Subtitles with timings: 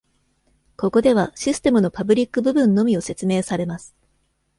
[0.77, 3.95] ここでは、システムのパブリック部分のみを説明されます。